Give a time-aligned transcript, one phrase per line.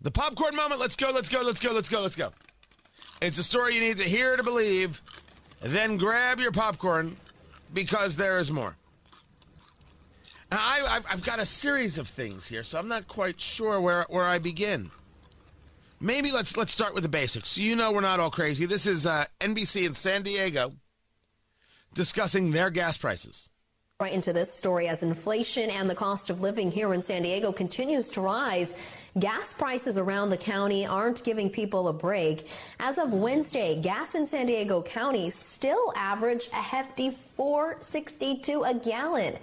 [0.00, 0.80] The popcorn moment.
[0.80, 2.30] Let's go, let's go, let's go, let's go, let's go.
[3.20, 5.02] It's a story you need to hear to believe.
[5.60, 7.16] Then grab your popcorn
[7.74, 8.76] because there is more.
[10.50, 14.24] I, have got a series of things here, so I'm not quite sure where, where
[14.24, 14.90] I begin.
[16.00, 17.58] Maybe let's let's start with the basics.
[17.58, 18.66] You know we're not all crazy.
[18.66, 20.72] This is uh, NBC in San Diego
[21.92, 23.50] discussing their gas prices.
[24.00, 27.50] Right into this story as inflation and the cost of living here in San Diego
[27.50, 28.72] continues to rise.
[29.18, 32.46] Gas prices around the county aren't giving people a break.
[32.78, 39.36] As of Wednesday, gas in San Diego County still averaged a hefty 4.62 a gallon.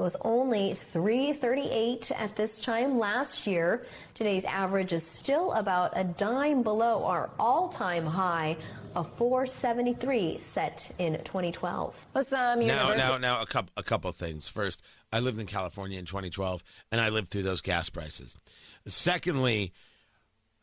[0.00, 3.84] It was only 338 at this time last year.
[4.14, 8.56] Today's average is still about a dime below our all-time high
[8.96, 12.06] of 473 set in 2012.
[12.14, 14.48] Listen, now, now, now, a couple, a couple things.
[14.48, 14.82] First,
[15.12, 18.38] I lived in California in 2012, and I lived through those gas prices.
[18.86, 19.74] Secondly,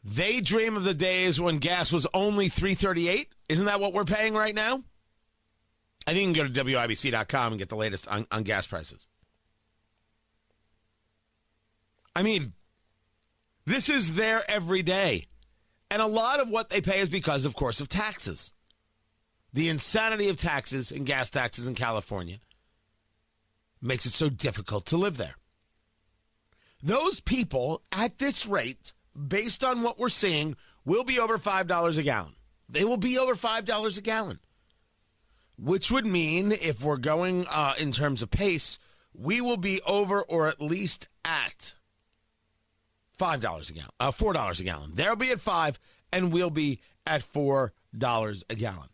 [0.03, 3.31] they dream of the days when gas was only 338.
[3.49, 4.81] Isn't that what we're paying right now?
[6.07, 9.07] I think you can go to WIBC.com and get the latest on, on gas prices.
[12.17, 12.53] I mean,
[13.67, 15.27] this is there every day.
[15.91, 18.53] And a lot of what they pay is because, of course, of taxes.
[19.53, 22.39] The insanity of taxes and gas taxes in California
[23.79, 25.35] makes it so difficult to live there.
[26.81, 32.01] Those people at this rate, based on what we're seeing, will be over $5 a
[32.01, 32.33] gallon.
[32.67, 34.39] They will be over $5 a gallon,
[35.59, 38.79] which would mean if we're going uh, in terms of pace,
[39.13, 41.75] we will be over or at least at
[43.17, 44.91] five dollars a gallon, uh, four dollars a gallon.
[44.93, 45.79] They'll be at five,
[46.11, 48.89] and we'll be at four dollars a gallon.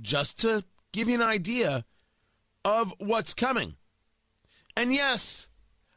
[0.00, 1.84] Just to give you an idea
[2.64, 3.74] of what's coming.
[4.76, 5.48] And yes,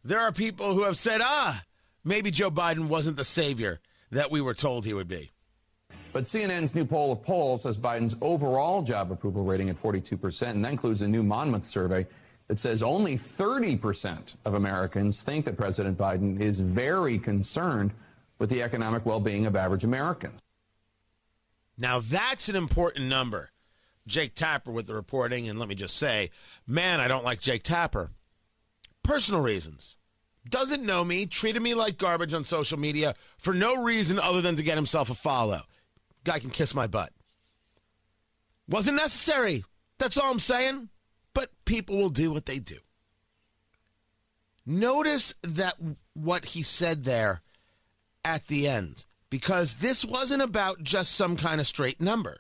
[0.04, 1.64] there are people who have said, ah,
[2.04, 3.80] maybe Joe Biden wasn't the savior
[4.12, 5.32] that we were told he would be.
[6.14, 10.64] But CNN's new poll of polls says Biden's overall job approval rating at 42%, and
[10.64, 12.08] that includes a new Monmouth survey
[12.48, 17.92] that says only 30% of Americans think that President Biden is very concerned
[18.40, 20.40] with the economic well being of average Americans.
[21.78, 23.52] Now, that's an important number.
[24.08, 26.32] Jake Tapper with the reporting, and let me just say,
[26.66, 28.12] man, I don't like Jake Tapper.
[29.04, 29.98] Personal reasons.
[30.50, 34.56] Doesn't know me, treated me like garbage on social media for no reason other than
[34.56, 35.60] to get himself a follow.
[36.24, 37.12] Guy can kiss my butt.
[38.70, 39.66] Wasn't necessary.
[39.98, 40.90] That's all I'm saying
[41.38, 42.80] but people will do what they do.
[44.66, 45.76] Notice that
[46.16, 47.44] what he said there
[48.26, 52.40] at the end, because this wasn't about just some kind of straight number.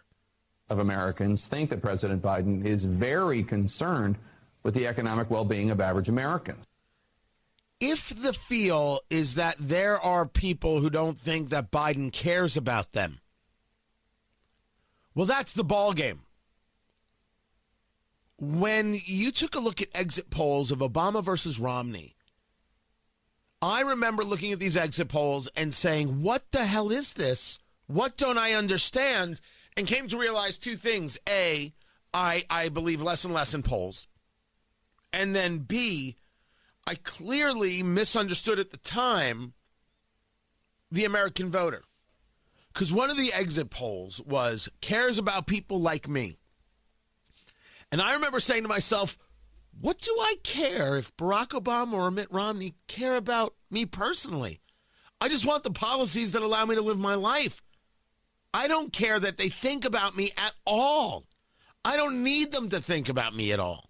[0.72, 4.18] Of Americans think that President Biden is very concerned
[4.64, 6.66] with the economic well being of average Americans.
[7.80, 12.94] If the feel is that there are people who don't think that Biden cares about
[12.94, 13.20] them,
[15.14, 16.24] well, that's the ball game
[18.40, 22.16] when you took a look at exit polls of Obama versus Romney,
[23.62, 27.58] I remember looking at these exit polls and saying, What the hell is this?
[27.88, 29.42] What don't I understand?
[29.76, 31.18] And came to realize two things.
[31.28, 31.74] A,
[32.14, 34.08] I, I believe less and less in polls.
[35.14, 36.16] And then B,
[36.86, 39.54] I clearly misunderstood at the time
[40.92, 41.84] the American voter.
[42.74, 46.38] Because one of the exit polls was cares about people like me.
[47.92, 49.18] And I remember saying to myself,
[49.80, 54.60] what do I care if Barack Obama or Mitt Romney care about me personally?
[55.22, 57.62] I just want the policies that allow me to live my life.
[58.54, 61.26] I don't care that they think about me at all.
[61.86, 63.90] I don't need them to think about me at all.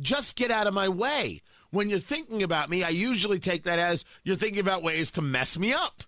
[0.00, 1.40] Just get out of my way.
[1.70, 5.22] When you're thinking about me, I usually take that as you're thinking about ways to
[5.22, 6.02] mess me up.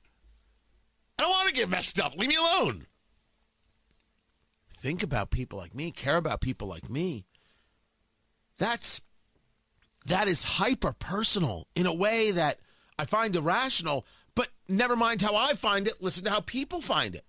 [1.19, 2.17] I don't want to get messed up.
[2.17, 2.87] Leave me alone
[4.87, 7.27] think about people like me, care about people like me.
[8.57, 9.01] That's
[10.07, 12.61] that is hyper personal in a way that
[12.97, 17.17] I find irrational, but never mind how I find it, listen to how people find
[17.17, 17.25] it.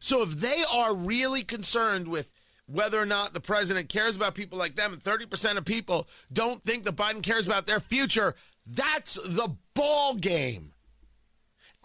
[0.00, 2.32] So if they are really concerned with
[2.66, 6.64] whether or not the president cares about people like them, and 30% of people don't
[6.64, 8.34] think that Biden cares about their future,
[8.66, 10.72] that's the ball game.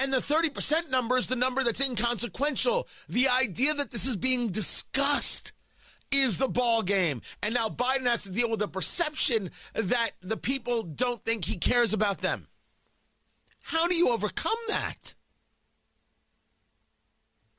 [0.03, 2.89] And the 30% number is the number that's inconsequential.
[3.07, 5.53] The idea that this is being discussed
[6.11, 7.21] is the ball game.
[7.41, 11.57] And now Biden has to deal with the perception that the people don't think he
[11.57, 12.49] cares about them.
[13.61, 15.13] How do you overcome that?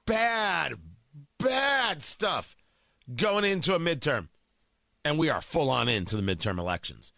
[0.05, 0.75] Bad,
[1.39, 2.57] bad stuff
[3.17, 4.29] going into a midterm.
[5.03, 7.14] And we are full on into the midterm elections.